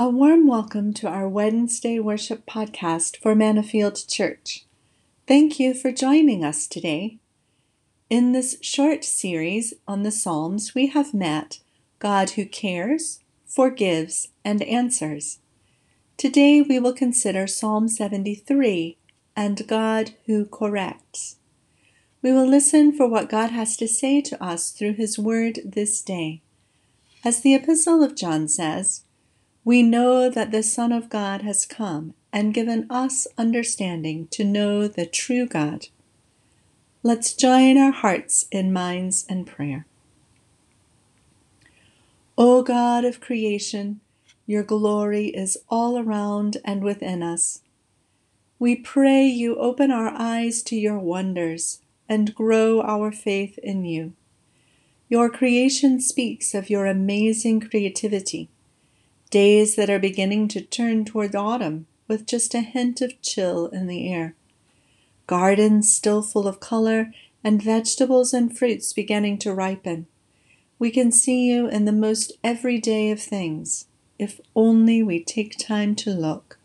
[0.00, 4.64] A warm welcome to our Wednesday worship podcast for Manafield Church.
[5.26, 7.18] Thank you for joining us today.
[8.08, 11.58] In this short series on the Psalms, we have met
[11.98, 15.40] God who cares, forgives, and answers.
[16.16, 18.98] Today we will consider Psalm 73
[19.34, 21.38] and God who corrects.
[22.22, 26.00] We will listen for what God has to say to us through His Word this
[26.02, 26.42] day.
[27.24, 29.02] As the Epistle of John says,
[29.64, 34.88] we know that the Son of God has come and given us understanding to know
[34.88, 35.88] the true God.
[37.02, 39.86] Let's join our hearts in minds and prayer.
[42.36, 44.00] O God of creation,
[44.46, 47.60] your glory is all around and within us.
[48.58, 54.14] We pray you open our eyes to your wonders and grow our faith in you.
[55.08, 58.48] Your creation speaks of your amazing creativity
[59.30, 63.86] days that are beginning to turn toward autumn with just a hint of chill in
[63.86, 64.34] the air,
[65.26, 67.12] gardens still full of color,
[67.44, 70.06] and vegetables and fruits beginning to ripen.
[70.78, 73.86] We can see you in the most everyday of things,
[74.18, 76.58] if only we take time to look.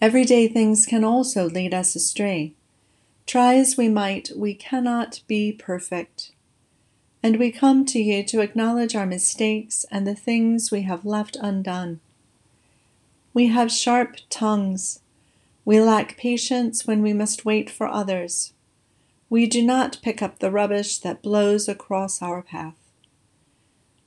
[0.00, 2.54] Everyday things can also lead us astray.
[3.26, 6.32] Try as we might, we cannot be perfect
[7.22, 11.36] and we come to you to acknowledge our mistakes and the things we have left
[11.40, 12.00] undone.
[13.34, 15.00] We have sharp tongues.
[15.64, 18.52] We lack patience when we must wait for others.
[19.30, 22.76] We do not pick up the rubbish that blows across our path.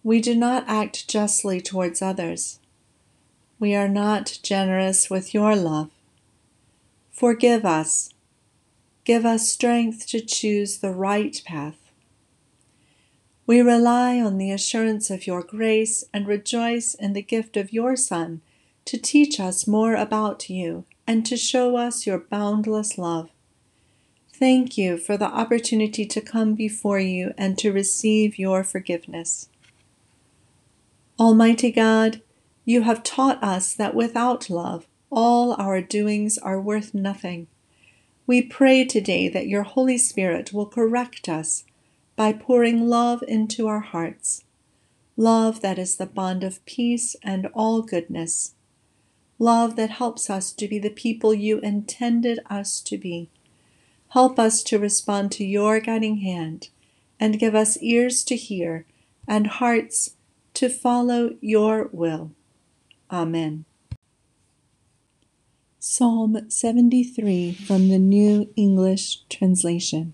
[0.03, 2.59] We do not act justly towards others.
[3.59, 5.91] We are not generous with your love.
[7.11, 8.09] Forgive us.
[9.03, 11.80] Give us strength to choose the right path.
[13.51, 17.97] We rely on the assurance of your grace and rejoice in the gift of your
[17.97, 18.39] Son
[18.85, 23.29] to teach us more about you and to show us your boundless love.
[24.31, 29.49] Thank you for the opportunity to come before you and to receive your forgiveness.
[31.19, 32.21] Almighty God,
[32.63, 37.47] you have taught us that without love, all our doings are worth nothing.
[38.25, 41.65] We pray today that your Holy Spirit will correct us
[42.21, 44.43] by pouring love into our hearts,
[45.17, 48.53] love that is the bond of peace and all goodness,
[49.39, 53.27] love that helps us to be the people you intended us to be.
[54.09, 56.69] Help us to respond to your guiding hand
[57.19, 58.85] and give us ears to hear
[59.27, 60.11] and hearts
[60.53, 62.29] to follow your will.
[63.09, 63.65] Amen.
[65.79, 70.13] Psalm 73 from the New English Translation.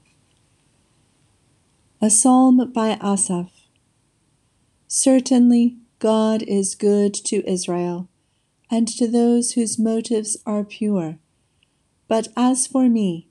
[1.99, 3.49] A psalm by Asaph.
[4.87, 8.07] Certainly, God is good to Israel,
[8.69, 11.17] and to those whose motives are pure.
[12.07, 13.29] But as for me,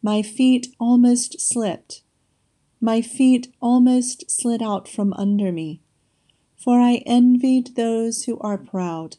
[0.00, 2.04] my feet almost slipped.
[2.80, 5.82] My feet almost slid out from under me,
[6.56, 9.18] for I envied those who are proud,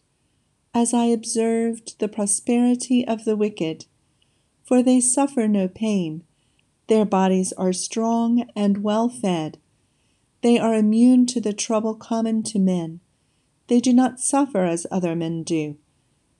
[0.74, 3.86] as I observed the prosperity of the wicked,
[4.64, 6.24] for they suffer no pain
[6.88, 9.58] their bodies are strong and well fed.
[10.42, 13.00] They are immune to the trouble common to men.
[13.68, 15.78] They do not suffer as other men do.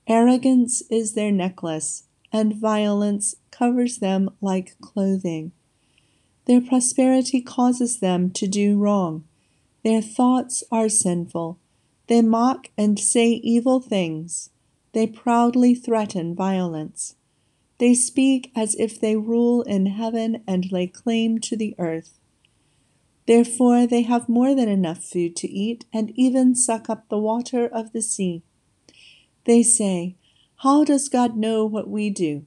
[0.08, 5.52] Arrogance is their necklace, and violence covers them like clothing.
[6.46, 9.26] Their prosperity causes them to do wrong.
[9.84, 11.60] Their thoughts are sinful.
[12.08, 14.50] They mock and say evil things.
[14.94, 17.16] They proudly threaten violence.
[17.80, 22.20] They speak as if they rule in heaven and lay claim to the earth.
[23.28, 27.68] Therefore they have more than enough food to eat and even suck up the water
[27.68, 28.42] of the sea.
[29.46, 30.16] They say,
[30.58, 32.46] How does God know what we do?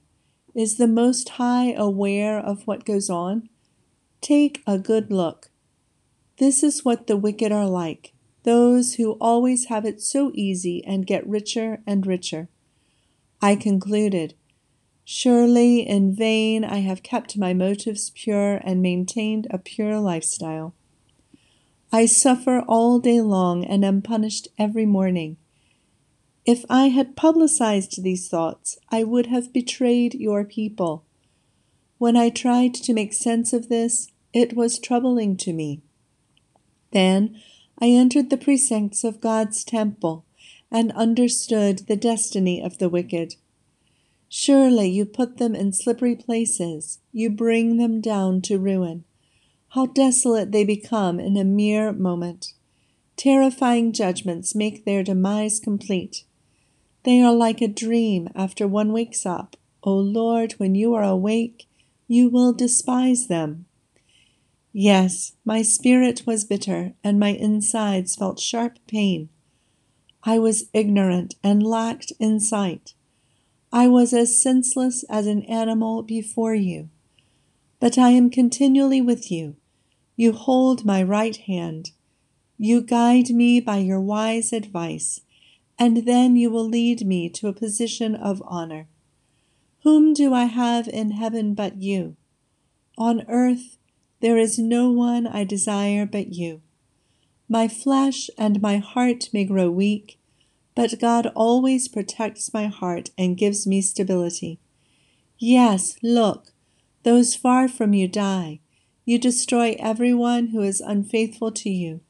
[0.54, 3.48] Is the Most High aware of what goes on?
[4.20, 5.50] Take a good look.
[6.38, 11.06] This is what the wicked are like, those who always have it so easy and
[11.06, 12.48] get richer and richer.
[13.42, 14.34] I concluded,
[15.12, 20.72] Surely in vain I have kept my motives pure and maintained a pure lifestyle.
[21.91, 25.36] I suffer all day long and am punished every morning.
[26.47, 31.04] If I had publicized these thoughts, I would have betrayed your people.
[31.98, 35.83] When I tried to make sense of this, it was troubling to me.
[36.92, 37.34] Then
[37.80, 40.24] I entered the precincts of God's temple
[40.71, 43.34] and understood the destiny of the wicked.
[44.32, 49.03] Surely you put them in slippery places, you bring them down to ruin.
[49.71, 52.54] How desolate they become in a mere moment.
[53.16, 56.22] Terrifying judgments make their demise complete.
[57.03, 59.56] They are like a dream after one wakes up.
[59.82, 61.66] O Lord, when you are awake,
[62.06, 63.66] you will despise them.
[64.72, 69.28] Yes, my spirit was bitter, and my insides felt sharp pain.
[70.22, 72.94] I was ignorant and lacked insight.
[73.72, 76.88] I was as senseless as an animal before you.
[77.78, 79.56] But I am continually with you.
[80.16, 81.92] You hold my right hand.
[82.58, 85.20] You guide me by your wise advice,
[85.78, 88.86] and then you will lead me to a position of honor.
[89.82, 92.16] Whom do I have in heaven but you?
[92.98, 93.78] On earth
[94.20, 96.60] there is no one I desire but you.
[97.48, 100.19] My flesh and my heart may grow weak,
[100.80, 104.59] but God always protects my heart and gives me stability.
[105.38, 106.54] Yes, look,
[107.03, 108.60] those far from you die.
[109.04, 112.00] You destroy everyone who is unfaithful to you.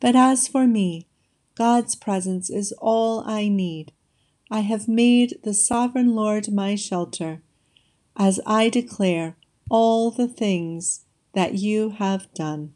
[0.00, 1.08] But as for me,
[1.54, 3.92] God's presence is all I need.
[4.50, 7.42] I have made the sovereign Lord my shelter,
[8.16, 9.36] as I declare
[9.68, 11.04] all the things
[11.34, 12.72] that you have done.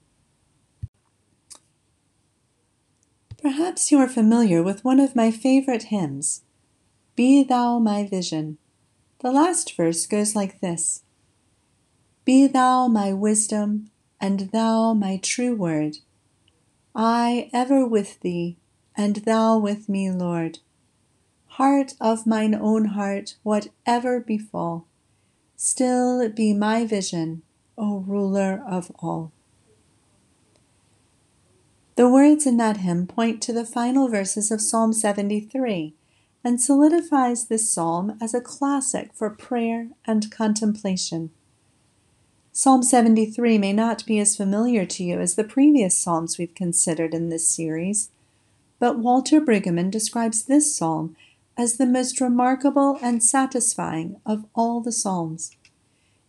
[3.42, 6.42] Perhaps you are familiar with one of my favorite hymns,
[7.16, 8.58] Be Thou My Vision.
[9.20, 11.04] The last verse goes like this
[12.26, 13.90] Be Thou my wisdom,
[14.20, 15.98] and Thou my true word.
[16.94, 18.58] I ever with Thee,
[18.94, 20.58] and Thou with me, Lord.
[21.46, 24.86] Heart of mine own heart, whatever befall,
[25.56, 27.42] still be my vision
[27.78, 29.32] O ruler of all.
[32.00, 35.92] The words in that hymn point to the final verses of Psalm 73
[36.42, 41.28] and solidifies this psalm as a classic for prayer and contemplation.
[42.52, 47.12] Psalm 73 may not be as familiar to you as the previous psalms we've considered
[47.12, 48.08] in this series,
[48.78, 51.14] but Walter Brueggemann describes this psalm
[51.54, 55.54] as the most remarkable and satisfying of all the psalms.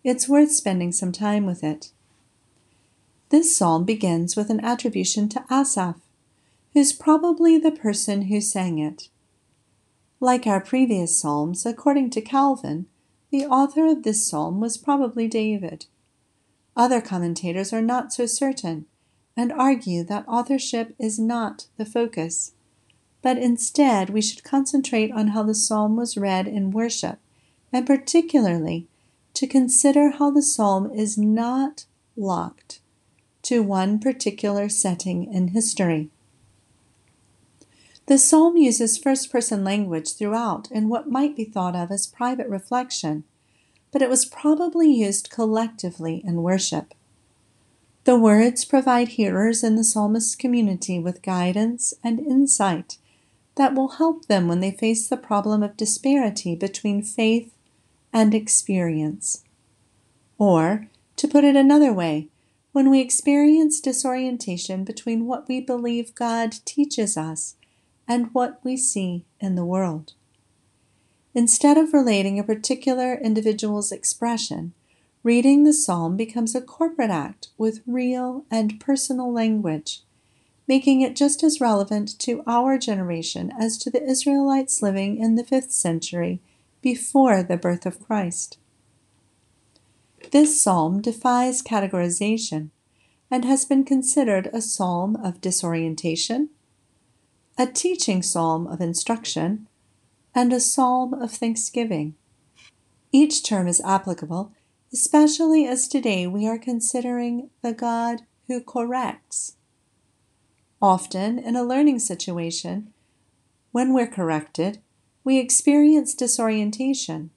[0.03, 1.93] It's worth spending some time with it.
[3.31, 6.01] This psalm begins with an attribution to Asaph,
[6.73, 9.07] who's probably the person who sang it.
[10.19, 12.87] Like our previous psalms, according to Calvin,
[13.29, 15.85] the author of this psalm was probably David.
[16.75, 18.85] Other commentators are not so certain
[19.37, 22.51] and argue that authorship is not the focus,
[23.21, 27.17] but instead we should concentrate on how the psalm was read in worship,
[27.71, 28.87] and particularly
[29.35, 31.85] to consider how the psalm is not
[32.17, 32.81] locked
[33.51, 36.09] to one particular setting in history.
[38.05, 42.47] The psalm uses first person language throughout in what might be thought of as private
[42.47, 43.25] reflection,
[43.91, 46.93] but it was probably used collectively in worship.
[48.05, 52.99] The words provide hearers in the psalmist's community with guidance and insight
[53.55, 57.53] that will help them when they face the problem of disparity between faith
[58.13, 59.43] and experience.
[60.37, 60.87] Or,
[61.17, 62.29] to put it another way,
[62.71, 67.55] when we experience disorientation between what we believe God teaches us
[68.07, 70.13] and what we see in the world.
[71.33, 74.73] Instead of relating a particular individual's expression,
[75.23, 80.01] reading the psalm becomes a corporate act with real and personal language,
[80.67, 85.43] making it just as relevant to our generation as to the Israelites living in the
[85.43, 86.41] fifth century
[86.81, 88.57] before the birth of Christ.
[90.29, 92.69] This psalm defies categorization
[93.29, 96.49] and has been considered a psalm of disorientation,
[97.57, 99.67] a teaching psalm of instruction,
[100.35, 102.15] and a psalm of thanksgiving.
[103.11, 104.53] Each term is applicable,
[104.93, 109.55] especially as today we are considering the God who corrects.
[110.81, 112.93] Often, in a learning situation,
[113.71, 114.79] when we're corrected,
[115.23, 117.29] we experience disorientation,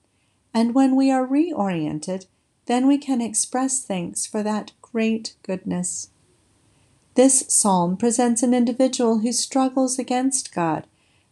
[0.53, 2.27] and when we are reoriented,
[2.67, 6.11] then we can express thanks for that great goodness.
[7.15, 10.87] This psalm presents an individual who struggles against God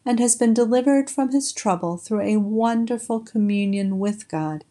[0.04, 4.64] and has been delivered from his trouble through a wonderful communion with God.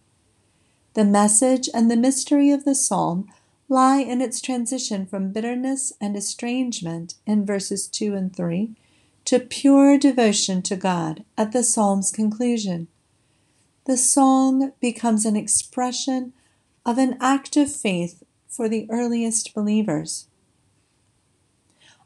[0.93, 3.27] The message and the mystery of the psalm
[3.69, 8.75] lie in its transition from bitterness and estrangement in verses 2 and 3
[9.25, 12.87] to pure devotion to God at the psalm's conclusion.
[13.85, 16.33] The song becomes an expression
[16.85, 20.27] of an act of faith for the earliest believers.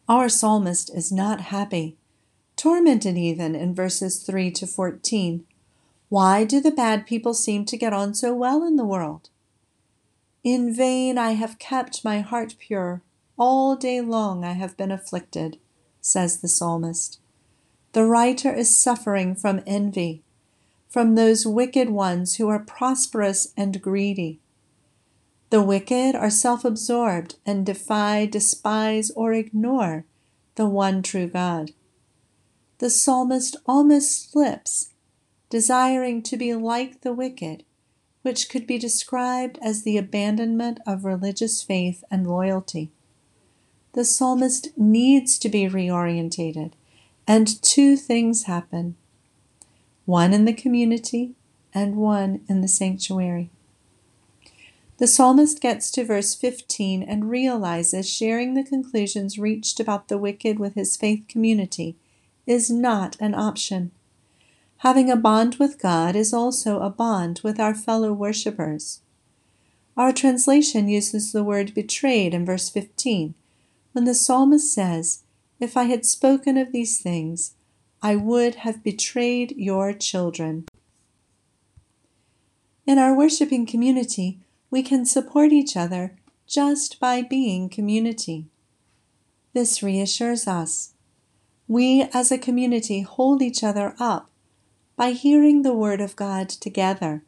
[0.07, 1.97] Our psalmist is not happy,
[2.55, 5.45] tormented even in verses 3 to 14.
[6.09, 9.29] Why do the bad people seem to get on so well in the world?
[10.43, 13.01] In vain I have kept my heart pure,
[13.37, 15.57] all day long I have been afflicted.
[16.01, 17.19] says the psalmist.
[17.93, 20.21] The writer is suffering from envy,
[20.87, 24.39] from those wicked ones who are prosperous and greedy.
[25.55, 30.03] The wicked are self absorbed and defy, despise, or ignore
[30.55, 31.71] the one true God.
[32.79, 34.89] The psalmist almost slips,
[35.49, 37.63] desiring to be like the wicked,
[38.21, 42.91] which could be described as the abandonment of religious faith and loyalty.
[43.93, 46.73] The psalmist needs to be reorientated,
[47.25, 48.97] and two things happen
[50.03, 51.33] one in the community
[51.73, 53.51] and one in the sanctuary.
[54.97, 60.57] The psalmist gets to verse 15 and realizes sharing the conclusions reached about the wicked
[60.57, 61.97] with his faith community
[62.45, 63.91] is not an option.
[64.77, 69.01] Having a bond with God is also a bond with our fellow worshippers.
[69.97, 73.33] Our translation uses the word betrayed in verse 15,
[73.91, 75.23] when the psalmist says,
[75.59, 77.53] If I had spoken of these things,
[78.01, 80.65] I would have betrayed your children.
[82.85, 86.15] In our worshiping community, we can support each other
[86.47, 88.45] just by being community.
[89.53, 90.93] This reassures us.
[91.67, 94.29] We as a community hold each other up
[94.95, 97.23] by hearing the Word of God together.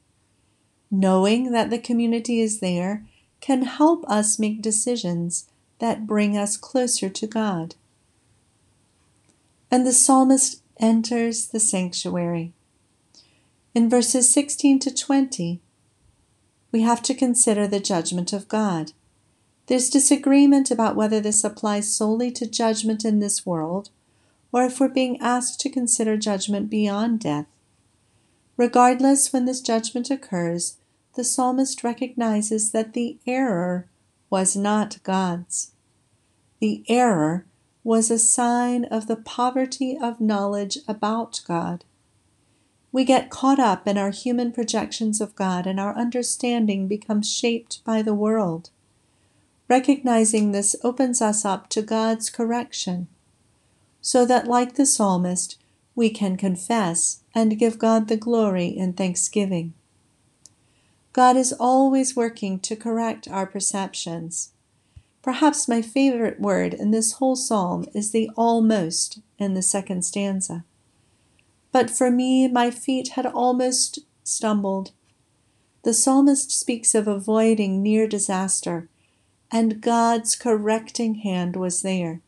[0.92, 3.06] Knowing that the community is there
[3.42, 7.76] can help us make decisions that bring us closer to God.
[9.70, 12.54] And the psalmist enters the sanctuary.
[13.76, 15.62] In verses 16 to 20,
[16.72, 18.92] we have to consider the judgment of God.
[19.68, 23.90] There's disagreement about whether this applies solely to judgment in this world
[24.52, 27.48] or if we're being asked to consider judgment beyond death.
[28.56, 30.78] Regardless, when this judgment occurs,
[31.16, 33.88] the psalmist recognizes that the error
[34.30, 35.72] was not God's.
[36.60, 37.46] The error
[37.84, 41.84] was a sign of the poverty of knowledge about God.
[42.92, 47.84] We get caught up in our human projections of God, and our understanding becomes shaped
[47.84, 48.70] by the world.
[49.68, 53.08] Recognizing this opens us up to God's correction,
[54.02, 55.58] so that, like the psalmist,
[55.96, 59.74] we can confess and give God the glory in thanksgiving.
[61.12, 64.52] God is always working to correct our perceptions.
[65.24, 70.64] Perhaps my favorite word in this whole psalm is the almost in the second stanza.
[71.72, 74.92] But for me, my feet had almost stumbled.
[75.84, 78.90] The psalmist speaks of avoiding near disaster,
[79.52, 82.22] and God's correcting hand was there.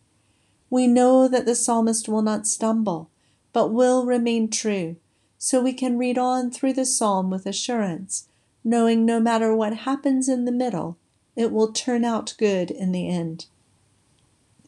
[0.70, 3.10] We know that the psalmist will not stumble,
[3.52, 4.98] but will remain true,
[5.38, 8.28] so we can read on through the psalm with assurance,
[8.64, 10.98] knowing no matter what happens in the middle,
[11.36, 13.48] it will turn out good in the end.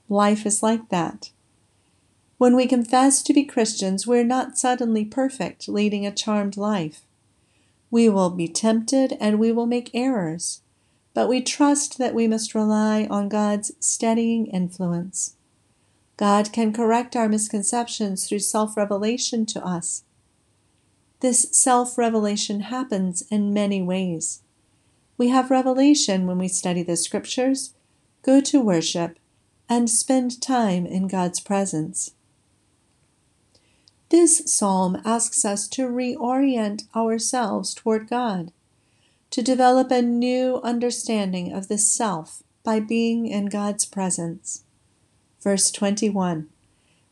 [0.10, 1.32] Life is like that.
[2.42, 7.02] When we confess to be Christians, we're not suddenly perfect, leading a charmed life.
[7.92, 10.62] We will be tempted and we will make errors,
[11.14, 15.36] but we trust that we must rely on God's steadying influence.
[16.18, 20.04] God can correct our misconceptions through self revelation to us.
[21.20, 24.42] This self revelation happens in many ways.
[25.16, 27.76] We have revelation when we study the scriptures,
[28.24, 29.20] go to worship,
[29.70, 32.16] and spend time in God's presence.
[34.12, 38.52] This psalm asks us to reorient ourselves toward God,
[39.30, 44.66] to develop a new understanding of the self by being in God's presence.
[45.40, 46.50] Verse 21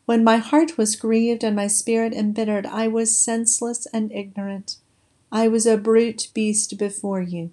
[0.07, 4.75] When my heart was grieved and my spirit embittered, I was senseless and ignorant.
[5.31, 7.51] I was a brute beast before you.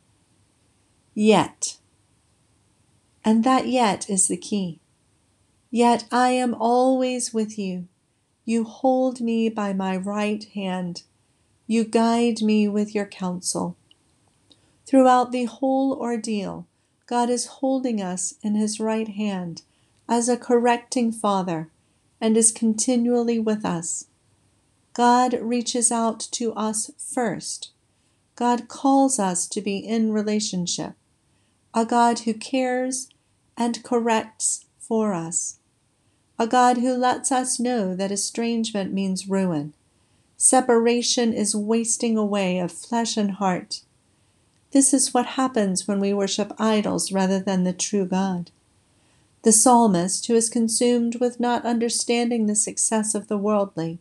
[1.14, 1.76] Yet,
[3.24, 4.80] and that yet is the key.
[5.70, 7.86] Yet I am always with you.
[8.48, 11.02] You hold me by my right hand.
[11.66, 13.76] You guide me with your counsel.
[14.86, 16.68] Throughout the whole ordeal,
[17.06, 19.62] God is holding us in his right hand
[20.08, 21.70] as a correcting Father
[22.20, 24.06] and is continually with us.
[24.92, 27.72] God reaches out to us first.
[28.36, 30.92] God calls us to be in relationship,
[31.74, 33.08] a God who cares
[33.56, 35.58] and corrects for us,
[36.38, 39.72] a God who lets us know that estrangement means ruin.
[40.36, 43.80] Separation is wasting away of flesh and heart.
[44.72, 48.50] This is what happens when we worship idols rather than the true God.
[49.42, 54.00] The psalmist, who is consumed with not understanding the success of the worldly,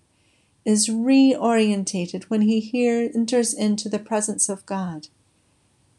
[0.66, 5.08] is reorientated when he here enters into the presence of God,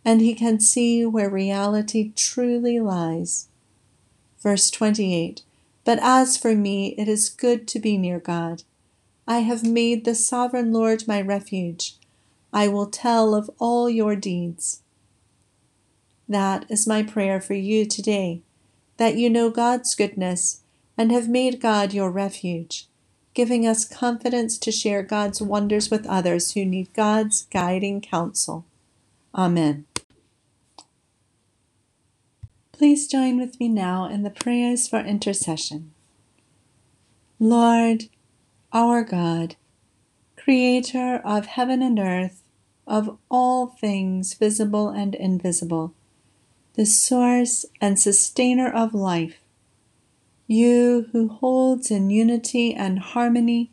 [0.04, 3.48] and he can see where reality truly lies.
[4.42, 5.42] Verse 28
[5.86, 8.64] But as for me, it is good to be near God.
[9.26, 11.94] I have made the sovereign Lord my refuge.
[12.52, 14.82] I will tell of all your deeds.
[16.28, 18.42] That is my prayer for you today,
[18.96, 20.62] that you know God's goodness
[20.98, 22.88] and have made God your refuge,
[23.32, 28.64] giving us confidence to share God's wonders with others who need God's guiding counsel.
[29.32, 29.86] Amen.
[32.76, 35.92] Please join with me now in the prayers for intercession.
[37.40, 38.04] Lord,
[38.70, 39.56] our God,
[40.36, 42.42] Creator of heaven and earth,
[42.86, 45.94] of all things visible and invisible,
[46.74, 49.38] the source and sustainer of life,
[50.46, 53.70] you who holds in unity and harmony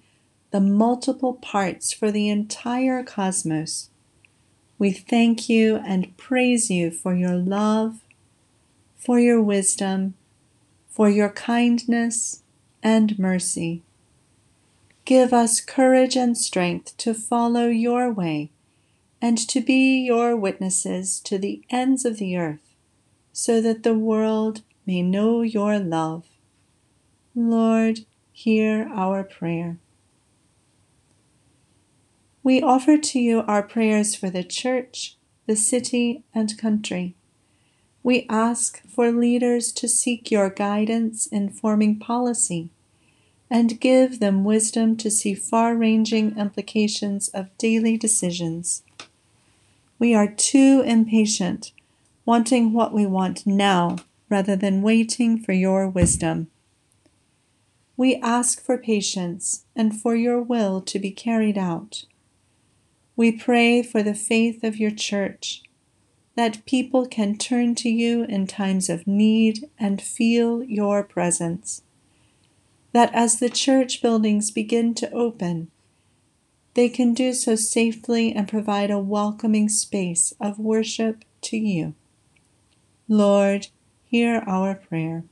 [0.51, 3.89] the multiple parts for the entire cosmos,
[4.79, 7.99] we thank you and praise you for your love,
[9.03, 10.13] for your wisdom,
[10.87, 12.43] for your kindness
[12.81, 13.83] and mercy.
[15.05, 18.51] Give us courage and strength to follow your way
[19.21, 22.75] and to be your witnesses to the ends of the earth,
[23.31, 26.25] so that the world may know your love.
[27.35, 27.99] Lord,
[28.31, 29.77] hear our prayer.
[32.43, 35.17] We offer to you our prayers for the Church,
[35.47, 37.15] the city, and country.
[38.03, 42.69] We ask for leaders to seek your guidance in forming policy
[43.49, 48.83] and give them wisdom to see far ranging implications of daily decisions.
[49.99, 51.71] We are too impatient,
[52.25, 53.97] wanting what we want now
[54.29, 56.47] rather than waiting for your wisdom.
[57.95, 62.05] We ask for patience and for your will to be carried out.
[63.15, 65.61] We pray for the faith of your church,
[66.35, 71.81] that people can turn to you in times of need and feel your presence.
[72.91, 75.69] That as the church buildings begin to open,
[76.73, 81.93] they can do so safely and provide a welcoming space of worship to you.
[83.07, 83.67] Lord,
[84.05, 85.23] hear our prayer.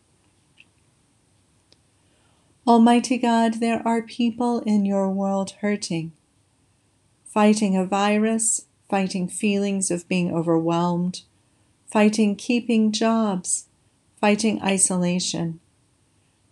[2.67, 6.11] Almighty God, there are people in your world hurting
[7.31, 11.23] fighting a virus, fighting feelings of being overwhelmed,
[11.89, 13.65] fighting keeping jobs,
[14.19, 15.59] fighting isolation.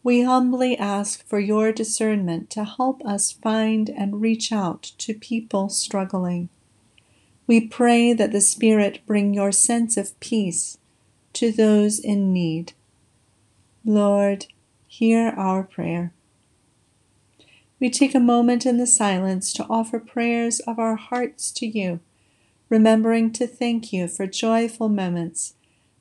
[0.02, 5.70] We humbly ask for your discernment to help us find and reach out to people
[5.70, 6.50] struggling.
[7.46, 10.78] We pray that the Spirit bring your sense of peace
[11.34, 12.74] to those in need.
[13.86, 14.48] Lord,
[14.88, 16.14] hear our prayer
[17.80, 22.02] we take a moment in the silence to offer prayers of our hearts to you,
[22.70, 25.56] remembering to thank you for joyful moments,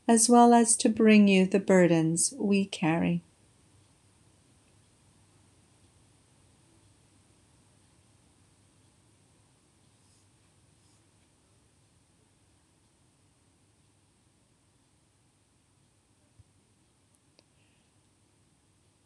[0.07, 3.23] as well as to bring you the burdens we carry.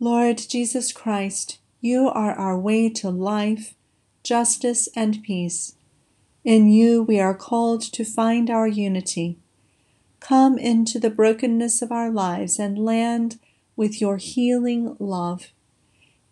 [0.01, 3.75] Lord Jesus Christ, you are our way to life,
[4.25, 5.77] justice, and peace.
[6.45, 9.39] In you we are called to find our unity.
[10.19, 13.39] Come into the brokenness of our lives and land
[13.77, 15.53] with your healing love.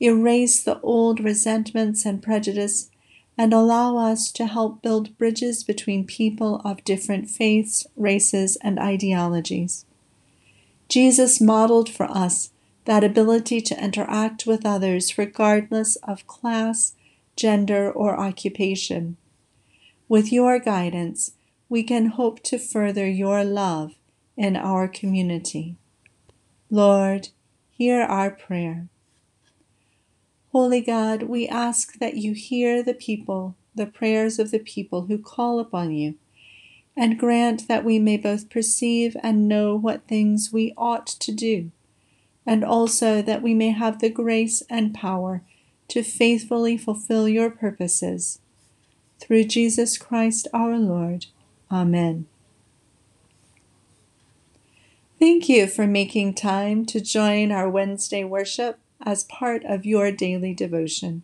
[0.01, 2.91] Erase the old resentments and prejudice
[3.39, 9.85] and allow us to help build bridges between people of different faiths, races, and ideologies.
[10.89, 12.51] Jesus modeled for us
[12.85, 16.95] that ability to interact with others regardless of class,
[17.37, 19.17] gender, or occupation.
[20.11, 21.35] With your guidance,
[21.69, 23.95] we can hope to further your love
[24.37, 25.77] in our community.
[26.69, 27.29] Lord,
[27.71, 28.89] hear our prayer.
[30.51, 35.17] Holy God, we ask that you hear the people, the prayers of the people who
[35.17, 36.17] call upon you,
[36.97, 41.71] and grant that we may both perceive and know what things we ought to do
[42.45, 45.45] and also that we may have the grace and power
[45.87, 48.40] to faithfully fulfill your purposes.
[49.21, 51.27] Through Jesus Christ our Lord.
[51.71, 52.27] Amen.
[55.19, 60.55] Thank you for making time to join our Wednesday worship as part of your daily
[60.55, 61.23] devotion.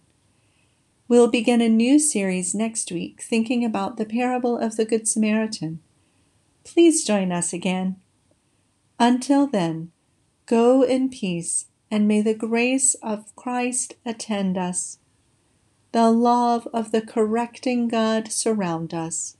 [1.08, 5.80] We'll begin a new series next week thinking about the parable of the Good Samaritan.
[6.64, 7.96] Please join us again.
[8.98, 9.92] Until then,
[10.46, 14.98] Go in peace, and may the grace of Christ attend us.
[15.96, 19.38] The love of the correcting God surround us.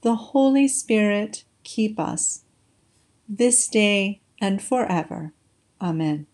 [0.00, 2.44] The Holy Spirit keep us,
[3.28, 5.34] this day and forever.
[5.78, 6.26] Amen.